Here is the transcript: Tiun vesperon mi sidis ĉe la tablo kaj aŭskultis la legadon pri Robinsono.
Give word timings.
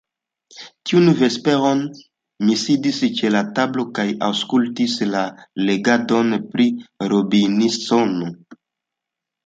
Tiun 0.91 1.11
vesperon 1.19 1.83
mi 2.47 2.55
sidis 2.63 3.03
ĉe 3.21 3.31
la 3.35 3.43
tablo 3.61 3.87
kaj 3.99 4.07
aŭskultis 4.31 4.99
la 5.13 5.23
legadon 5.69 6.37
pri 6.51 6.71
Robinsono. 7.15 8.37